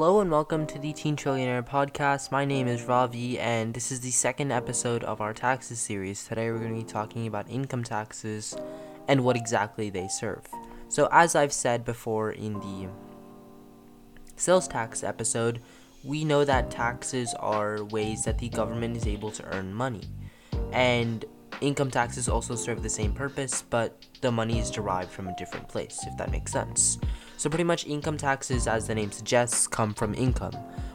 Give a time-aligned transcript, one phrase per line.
[0.00, 2.32] welcome to the Teen Trillionaire podcast.
[2.32, 6.24] My name is Ravi, and this is the second episode of our taxes series.
[6.24, 8.56] Today, we're going to be talking about income taxes
[9.06, 10.48] and what exactly they serve.
[10.88, 12.88] So, as I've said before in the
[14.36, 15.60] sales tax episode,
[16.02, 20.04] we know that taxes are ways that the government is able to earn money.
[20.72, 21.26] And
[21.60, 25.68] income taxes also serve the same purpose, but the money is derived from a different
[25.68, 26.98] place, if that makes sense.
[27.42, 30.52] So, pretty much, income taxes, as the name suggests, come from income.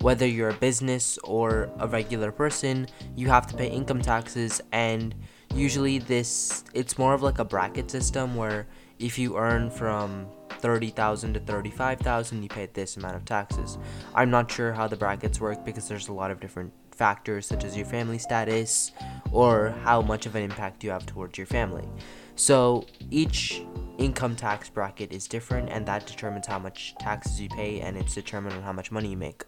[0.00, 5.14] Whether you're a business or a regular person, you have to pay income taxes, and
[5.54, 8.66] usually, this it's more of like a bracket system where
[8.98, 13.76] if you earn from 30,000 to 35,000 you pay this amount of taxes.
[14.14, 17.64] I'm not sure how the brackets work because there's a lot of different factors such
[17.64, 18.92] as your family status
[19.32, 21.88] or how much of an impact you have towards your family.
[22.36, 23.62] So each
[23.96, 28.14] income tax bracket is different, and that determines how much taxes you pay, and it's
[28.14, 29.44] determined on how much money you make.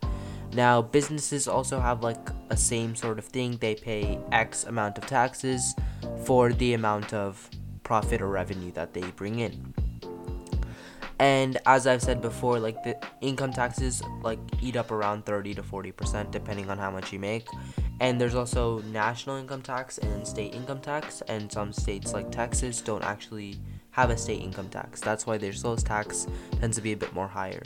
[0.55, 3.59] Now, businesses also have like a same sort of thing.
[3.61, 5.75] They pay X amount of taxes
[6.25, 7.51] for the amount of
[7.83, 9.75] profit or revenue that they bring in.
[11.23, 15.63] And as I've said before, like the income taxes like eat up around 30 to
[15.63, 17.47] 40% depending on how much you make.
[18.01, 21.23] And there's also national income tax and state income tax.
[21.29, 23.61] And some states like texas don't actually
[23.93, 25.01] have a state income tax.
[25.01, 26.27] That's why their sales tax
[26.59, 27.63] tends to be a bit more higher.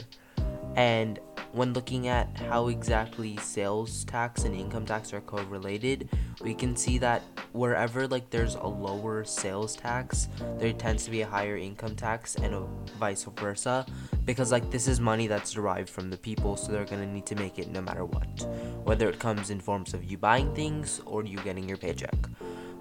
[0.75, 1.19] And
[1.57, 6.07] when looking at how exactly sales tax and income tax are correlated,
[6.41, 10.27] we can see that wherever like there's a lower sales tax,
[10.59, 12.55] there tends to be a higher income tax and
[12.99, 13.85] vice versa
[14.23, 17.25] because like this is money that's derived from the people so they're going to need
[17.25, 18.47] to make it no matter what.
[18.83, 22.15] Whether it comes in forms of you buying things or you getting your paycheck.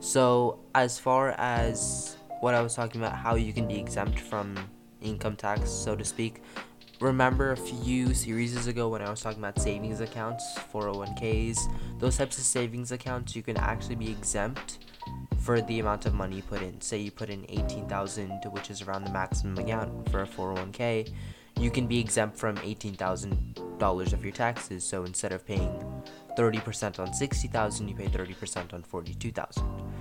[0.01, 4.55] So, as far as what I was talking about how you can be exempt from
[5.01, 6.43] income tax, so to speak,
[7.01, 11.59] remember a few series ago when I was talking about savings accounts, 401ks,
[11.99, 14.79] those types of savings accounts, you can actually be exempt
[15.39, 16.81] for the amount of money you put in.
[16.81, 21.12] Say you put in 18,000, which is around the maximum amount for a 401k,
[21.59, 24.85] you can be exempt from $18,000 of your taxes.
[24.85, 25.85] So instead of paying
[26.37, 29.96] 30% on 60,000, you pay 30% on 42,000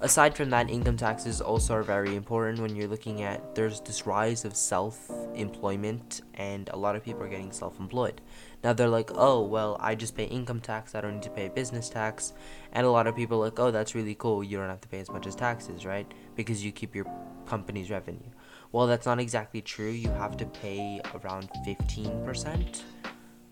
[0.00, 4.06] aside from that, income taxes also are very important when you're looking at there's this
[4.06, 8.20] rise of self employment, and a lot of people are getting self employed.
[8.64, 11.48] Now they're like, oh, well, I just pay income tax, I don't need to pay
[11.48, 12.32] business tax.
[12.72, 14.88] And a lot of people are like, oh, that's really cool, you don't have to
[14.88, 16.10] pay as much as taxes, right?
[16.34, 17.06] Because you keep your
[17.46, 18.30] company's revenue.
[18.72, 19.90] Well, that's not exactly true.
[19.90, 22.82] You have to pay around 15%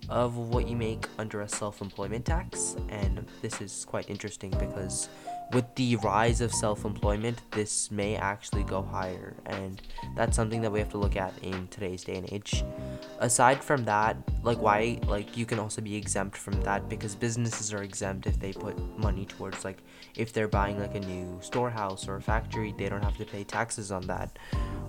[0.09, 2.77] of what you make under a self employment tax.
[2.88, 5.09] And this is quite interesting because
[5.53, 9.82] with the rise of self-employment this may actually go higher and
[10.16, 12.65] that's something that we have to look at in today's day and age.
[13.21, 17.72] Aside from that like why like you can also be exempt from that because businesses
[17.72, 19.78] are exempt if they put money towards like
[20.16, 23.44] if they're buying like a new storehouse or a factory they don't have to pay
[23.44, 24.38] taxes on that.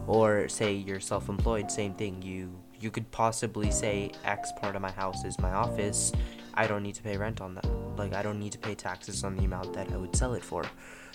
[0.07, 4.91] Or say you're self-employed same thing you you could possibly say x part of my
[4.91, 6.11] house is my office
[6.55, 7.65] I don't need to pay rent on that.
[7.97, 10.43] Like I don't need to pay taxes on the amount that I would sell it
[10.43, 10.65] for.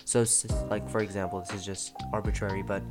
[0.05, 0.25] So
[0.69, 2.83] like for example, this is just arbitrary, but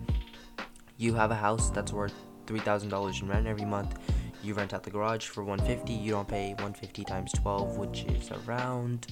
[0.96, 2.14] you have a house that's worth
[2.46, 3.98] $3,000 in rent every month.
[4.42, 8.30] You rent out the garage for 150, you don't pay 150 times 12, which is
[8.46, 9.06] around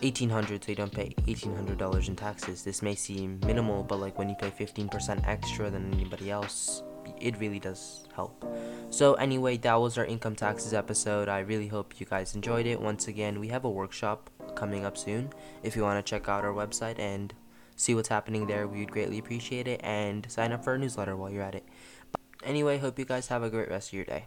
[0.00, 4.28] 1800 so you don't pay $1800 in taxes this may seem minimal but like when
[4.28, 6.82] you pay 15% extra than anybody else
[7.20, 8.44] it really does help.
[8.90, 11.28] So, anyway, that was our income taxes episode.
[11.28, 12.80] I really hope you guys enjoyed it.
[12.80, 15.30] Once again, we have a workshop coming up soon.
[15.62, 17.34] If you want to check out our website and
[17.76, 19.80] see what's happening there, we would greatly appreciate it.
[19.82, 21.64] And sign up for our newsletter while you're at it.
[22.12, 24.26] But anyway, hope you guys have a great rest of your day.